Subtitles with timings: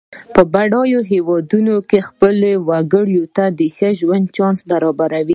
[0.53, 1.71] بډایه هېوادونه
[2.07, 5.29] خپلو وګړو ته د ښه ژوند چانس برابروي.